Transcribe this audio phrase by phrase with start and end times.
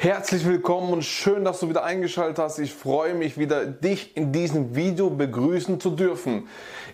[0.00, 2.60] Herzlich willkommen und schön, dass du wieder eingeschaltet hast.
[2.60, 6.46] Ich freue mich wieder, dich in diesem Video begrüßen zu dürfen.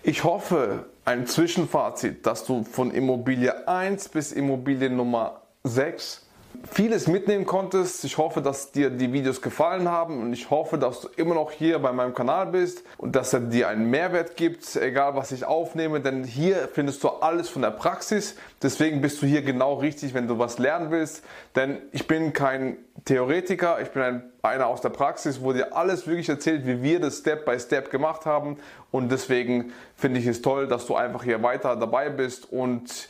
[0.02, 6.23] Ich hoffe, ein Zwischenfazit, dass du von Immobilie 1 bis Immobilie Nummer 6
[6.70, 8.04] vieles mitnehmen konntest.
[8.04, 11.50] Ich hoffe, dass dir die Videos gefallen haben und ich hoffe, dass du immer noch
[11.50, 15.44] hier bei meinem Kanal bist und dass er dir einen Mehrwert gibt, egal was ich
[15.44, 18.36] aufnehme, denn hier findest du alles von der Praxis.
[18.62, 21.22] Deswegen bist du hier genau richtig, wenn du was lernen willst,
[21.56, 26.06] denn ich bin kein Theoretiker, ich bin ein, einer aus der Praxis, wo dir alles
[26.06, 28.56] wirklich erzählt, wie wir das Step by Step gemacht haben
[28.90, 33.08] und deswegen finde ich es toll, dass du einfach hier weiter dabei bist und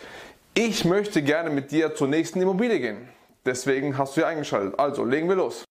[0.54, 3.08] ich möchte gerne mit dir zur nächsten Immobilie gehen.
[3.46, 4.78] Deswegen hast du hier eingeschaltet.
[4.78, 5.64] Also legen wir los.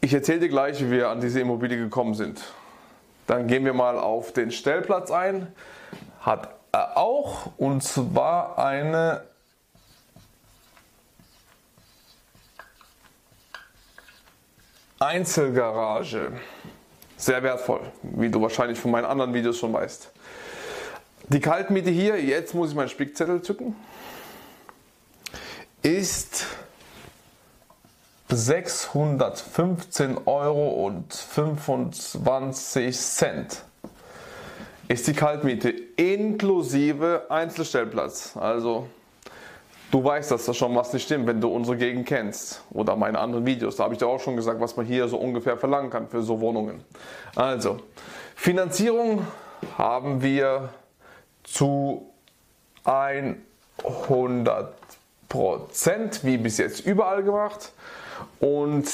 [0.00, 2.42] Ich erzähle dir gleich, wie wir an diese Immobilie gekommen sind.
[3.26, 5.52] Dann gehen wir mal auf den Stellplatz ein.
[6.20, 6.54] Hat
[6.84, 9.22] auch und zwar eine
[14.98, 16.32] Einzelgarage.
[17.16, 20.10] Sehr wertvoll, wie du wahrscheinlich von meinen anderen Videos schon weißt.
[21.28, 23.74] Die Kaltmiete hier, jetzt muss ich meinen Spickzettel zücken,
[25.82, 26.46] ist
[28.28, 33.64] 615 Euro und 25 Cent
[34.88, 38.36] ist die Kaltmiete inklusive Einzelstellplatz.
[38.36, 38.86] Also
[39.90, 43.18] du weißt, dass das schon was nicht stimmt, wenn du unsere Gegend kennst oder meine
[43.18, 43.76] anderen Videos.
[43.76, 46.22] Da habe ich dir auch schon gesagt, was man hier so ungefähr verlangen kann für
[46.22, 46.84] so Wohnungen.
[47.34, 47.80] Also
[48.34, 49.26] Finanzierung
[49.76, 50.70] haben wir
[51.42, 52.12] zu
[52.84, 54.74] 100
[55.28, 57.72] Prozent, wie bis jetzt überall gemacht.
[58.38, 58.88] Und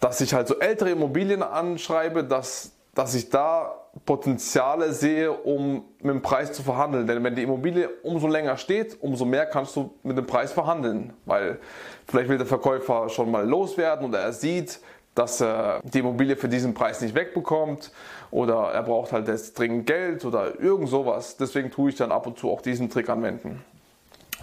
[0.01, 3.75] dass ich halt so ältere Immobilien anschreibe, dass, dass ich da
[4.07, 7.07] Potenziale sehe, um mit dem Preis zu verhandeln.
[7.07, 11.13] Denn wenn die Immobilie umso länger steht, umso mehr kannst du mit dem Preis verhandeln.
[11.25, 11.59] Weil
[12.07, 14.81] vielleicht will der Verkäufer schon mal loswerden oder er sieht,
[15.15, 17.93] dass er die Immobilie für diesen Preis nicht wegbekommt
[18.33, 21.37] oder er braucht halt jetzt dringend Geld oder irgend sowas.
[21.37, 23.65] Deswegen tue ich dann ab und zu auch diesen Trick anwenden.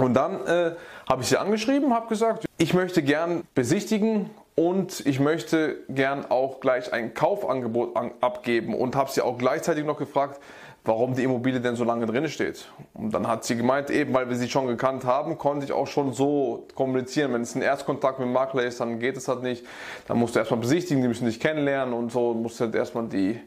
[0.02, 0.72] Und dann äh,
[1.08, 6.60] habe ich sie angeschrieben, habe gesagt, ich möchte gern besichtigen und ich möchte gern auch
[6.60, 10.42] gleich ein Kaufangebot an, abgeben und habe sie auch gleichzeitig noch gefragt,
[10.84, 12.68] warum die Immobilie denn so lange drin steht.
[12.96, 15.86] Und dann hat sie gemeint, eben weil wir sie schon gekannt haben, konnte ich auch
[15.86, 17.34] schon so kommunizieren.
[17.34, 19.64] Wenn es ein Erstkontakt mit dem Makler ist, dann geht es halt nicht.
[20.08, 23.40] Dann musst du erstmal besichtigen, die müssen dich kennenlernen und so musst halt erstmal die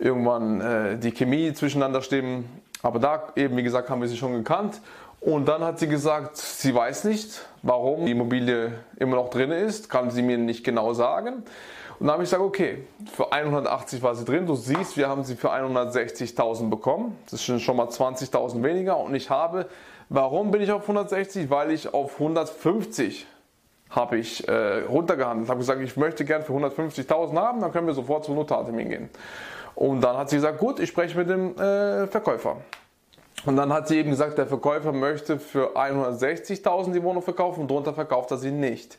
[0.00, 2.48] irgendwann äh, die Chemie zwischeneinander stimmen.
[2.82, 4.80] Aber da eben, wie gesagt, haben wir sie schon gekannt
[5.22, 9.88] Und dann hat sie gesagt, sie weiß nicht, warum die Immobilie immer noch drin ist,
[9.88, 11.44] kann sie mir nicht genau sagen.
[12.00, 12.84] Und dann habe ich gesagt, okay,
[13.14, 14.46] für 180 war sie drin.
[14.46, 17.16] Du siehst, wir haben sie für 160.000 bekommen.
[17.30, 18.98] Das sind schon mal 20.000 weniger.
[18.98, 19.68] Und ich habe,
[20.08, 21.48] warum bin ich auf 160?
[21.48, 23.24] Weil ich auf 150
[23.90, 25.48] habe ich äh, runtergehandelt.
[25.48, 29.10] Habe gesagt, ich möchte gern für 150.000 haben, dann können wir sofort zum Notartermin gehen.
[29.76, 32.56] Und dann hat sie gesagt, gut, ich spreche mit dem äh, Verkäufer.
[33.44, 37.70] Und dann hat sie eben gesagt, der Verkäufer möchte für 160.000 die Wohnung verkaufen und
[37.70, 38.98] darunter verkauft er sie nicht.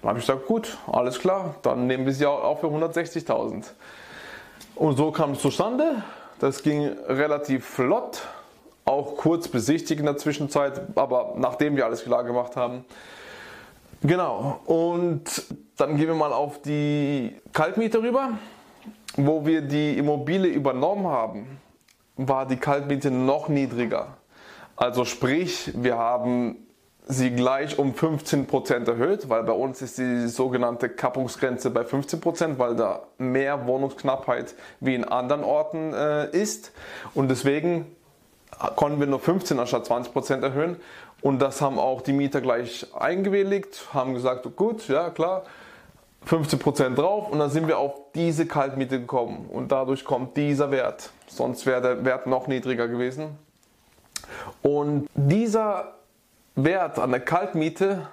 [0.00, 3.64] Dann habe ich gesagt, gut, alles klar, dann nehmen wir sie auch für 160.000.
[4.74, 6.02] Und so kam es zustande.
[6.40, 8.22] Das ging relativ flott,
[8.84, 12.84] auch kurz besichtigt in der Zwischenzeit, aber nachdem wir alles klar gemacht haben.
[14.02, 15.22] Genau, und
[15.76, 18.30] dann gehen wir mal auf die Kaltmiete rüber,
[19.16, 21.63] wo wir die Immobilie übernommen haben
[22.16, 24.16] war die Kaltmiete noch niedriger.
[24.76, 26.56] Also sprich, wir haben
[27.06, 32.76] sie gleich um 15% erhöht, weil bei uns ist die sogenannte Kappungsgrenze bei 15%, weil
[32.76, 36.72] da mehr Wohnungsknappheit wie in anderen Orten äh, ist.
[37.14, 37.94] Und deswegen
[38.76, 40.76] konnten wir nur 15 anstatt 20% erhöhen.
[41.20, 45.44] Und das haben auch die Mieter gleich eingewilligt, haben gesagt, gut, ja klar,
[46.26, 51.10] 15% drauf und dann sind wir auf diese Kaltmiete gekommen und dadurch kommt dieser Wert.
[51.26, 53.38] Sonst wäre der Wert noch niedriger gewesen.
[54.62, 55.94] Und dieser
[56.54, 58.06] Wert an der Kaltmiete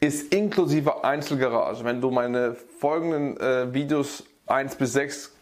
[0.00, 1.84] ist inklusive Einzelgarage.
[1.84, 5.36] Wenn du meine folgenden äh, Videos 1 bis 6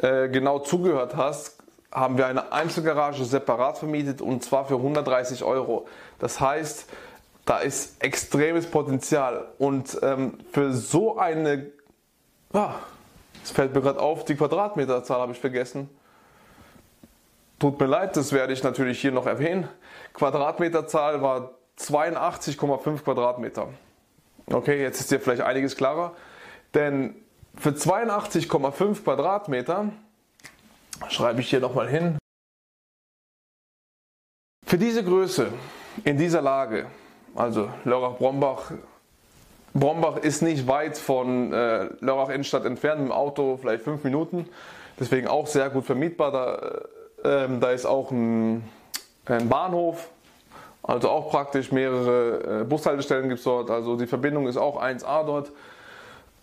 [0.00, 1.58] äh, genau zugehört hast,
[1.92, 5.86] haben wir eine Einzelgarage separat vermietet und zwar für 130 Euro.
[6.18, 6.88] Das heißt,
[7.50, 9.48] da ist extremes Potenzial.
[9.58, 11.72] Und ähm, für so eine,
[13.42, 15.90] es fällt mir gerade auf, die Quadratmeterzahl habe ich vergessen.
[17.58, 19.68] Tut mir leid, das werde ich natürlich hier noch erwähnen.
[20.12, 23.66] Quadratmeterzahl war 82,5 Quadratmeter.
[24.46, 26.14] Okay, jetzt ist dir vielleicht einiges klarer.
[26.72, 27.16] Denn
[27.56, 29.90] für 82,5 Quadratmeter
[31.08, 32.16] schreibe ich hier nochmal hin.
[34.64, 35.52] Für diese Größe,
[36.04, 36.86] in dieser Lage,
[37.40, 38.72] also Lörrach-Brombach.
[39.72, 44.48] Brombach ist nicht weit von äh, Lörrach Innenstadt entfernt, dem Auto vielleicht fünf Minuten.
[44.98, 46.32] Deswegen auch sehr gut vermietbar.
[47.22, 48.64] Da, äh, da ist auch ein,
[49.26, 50.08] ein, Bahnhof,
[50.82, 53.70] also auch praktisch mehrere äh, Bushaltestellen gibt es dort.
[53.70, 55.52] Also die Verbindung ist auch 1A dort.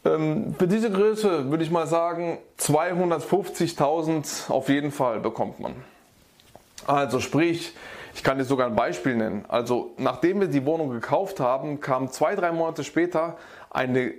[0.05, 5.73] Ähm, für diese Größe würde ich mal sagen, 250.000 auf jeden Fall bekommt man.
[6.87, 7.73] Also sprich,
[8.17, 9.45] ich kann dir sogar ein Beispiel nennen.
[9.47, 13.37] Also nachdem wir die Wohnung gekauft haben, kam zwei, drei Monate später
[13.69, 14.11] eine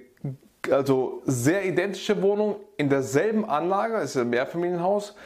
[0.71, 5.17] also sehr identische Wohnung in derselben Anlage, ist ein Mehrfamilienhaus,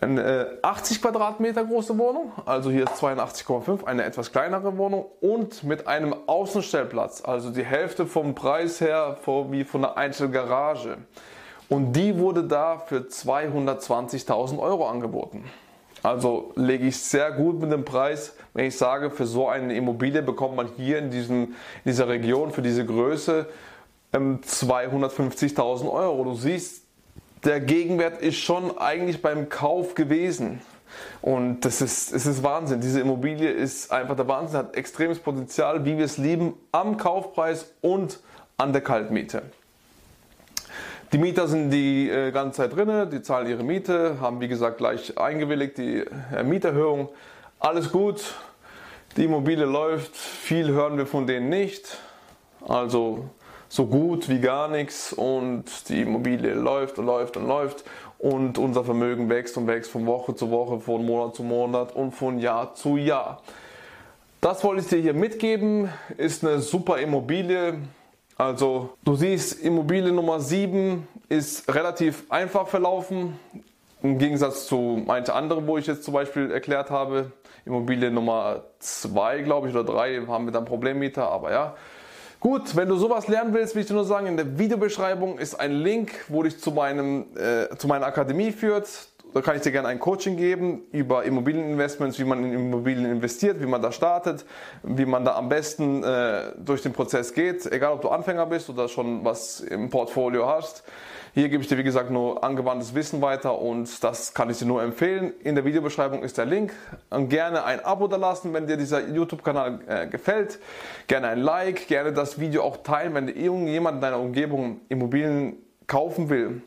[0.00, 5.86] eine 80 Quadratmeter große Wohnung, also hier ist 82,5, eine etwas kleinere Wohnung und mit
[5.86, 9.18] einem Außenstellplatz, also die Hälfte vom Preis her
[9.50, 10.96] wie von einer Einzelgarage.
[11.68, 15.44] Und die wurde da für 220.000 Euro angeboten.
[16.02, 20.22] Also lege ich sehr gut mit dem Preis, wenn ich sage, für so eine Immobilie
[20.22, 21.54] bekommt man hier in, diesem, in
[21.86, 23.46] dieser Region für diese Größe
[24.12, 26.24] 250.000 ähm, Euro.
[26.24, 26.84] Du siehst,
[27.44, 30.60] der Gegenwert ist schon eigentlich beim Kauf gewesen.
[31.20, 32.80] Und das ist, es ist Wahnsinn.
[32.80, 37.72] Diese Immobilie ist einfach der Wahnsinn, hat extremes Potenzial, wie wir es lieben, am Kaufpreis
[37.80, 38.20] und
[38.56, 39.42] an der Kaltmiete.
[41.10, 44.76] Die Mieter sind die äh, ganze Zeit drin, die zahlen ihre Miete, haben wie gesagt
[44.76, 46.04] gleich eingewilligt die
[46.36, 47.08] äh, Mieterhöhung.
[47.58, 48.34] Alles gut,
[49.16, 51.96] die Immobilie läuft, viel hören wir von denen nicht.
[52.66, 53.24] Also
[53.70, 57.84] so gut wie gar nichts und die Immobilie läuft und läuft und läuft
[58.18, 62.12] und unser Vermögen wächst und wächst von Woche zu Woche, von Monat zu Monat und
[62.12, 63.40] von Jahr zu Jahr.
[64.42, 65.88] Das wollte ich dir hier mitgeben,
[66.18, 67.78] ist eine super Immobilie,
[68.38, 73.38] also du siehst, Immobilie Nummer 7 ist relativ einfach verlaufen.
[74.00, 77.32] Im Gegensatz zu manchen anderen, wo ich jetzt zum Beispiel erklärt habe.
[77.66, 81.74] Immobilie Nummer 2, glaube ich, oder 3 haben wir dann Problemmieter, aber ja.
[82.40, 85.58] Gut, wenn du sowas lernen willst, will ich dir nur sagen, in der Videobeschreibung ist
[85.58, 88.88] ein Link, wo dich zu, meinem, äh, zu meiner Akademie führt.
[89.34, 93.60] Da kann ich dir gerne ein Coaching geben über Immobilieninvestments, wie man in Immobilien investiert,
[93.60, 94.46] wie man da startet,
[94.82, 98.70] wie man da am besten äh, durch den Prozess geht, egal ob du Anfänger bist
[98.70, 100.82] oder schon was im Portfolio hast.
[101.34, 104.64] Hier gebe ich dir, wie gesagt, nur angewandtes Wissen weiter und das kann ich dir
[104.64, 105.34] nur empfehlen.
[105.44, 106.72] In der Videobeschreibung ist der Link.
[107.10, 110.58] Und gerne ein Abo da lassen, wenn dir dieser YouTube-Kanal äh, gefällt.
[111.06, 116.30] Gerne ein Like, gerne das Video auch teilen, wenn irgendjemand in deiner Umgebung Immobilien kaufen
[116.30, 116.62] will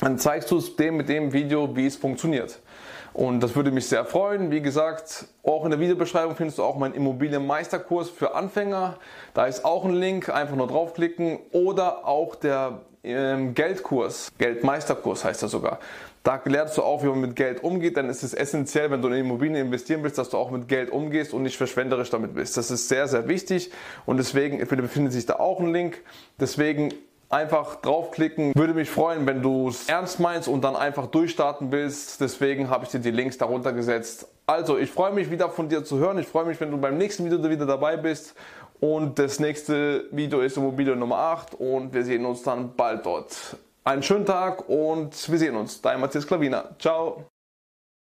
[0.00, 2.60] dann zeigst du es dem mit dem Video, wie es funktioniert.
[3.12, 4.50] Und das würde mich sehr freuen.
[4.50, 8.98] Wie gesagt, auch in der Videobeschreibung findest du auch meinen Immobilienmeisterkurs für Anfänger.
[9.34, 11.38] Da ist auch ein Link, einfach nur draufklicken.
[11.50, 15.80] Oder auch der ähm, Geldkurs, Geldmeisterkurs heißt er sogar.
[16.22, 17.96] Da lernst du auch, wie man mit Geld umgeht.
[17.96, 20.90] Dann ist es essentiell, wenn du in Immobilien investieren willst, dass du auch mit Geld
[20.90, 22.56] umgehst und nicht verschwenderisch damit bist.
[22.58, 23.70] Das ist sehr, sehr wichtig.
[24.04, 26.02] Und deswegen befindet sich da auch ein Link.
[26.38, 26.92] Deswegen
[27.30, 28.52] einfach draufklicken.
[28.54, 32.20] Würde mich freuen, wenn du es ernst meinst und dann einfach durchstarten willst.
[32.20, 34.28] Deswegen habe ich dir die Links darunter gesetzt.
[34.46, 36.18] Also, ich freue mich wieder von dir zu hören.
[36.18, 38.34] Ich freue mich, wenn du beim nächsten Video wieder dabei bist.
[38.80, 43.56] Und das nächste Video ist Immobilie Nummer 8 und wir sehen uns dann bald dort.
[43.84, 45.80] Einen schönen Tag und wir sehen uns.
[45.80, 46.70] Dein Matthias Klavina.
[46.78, 47.29] Ciao.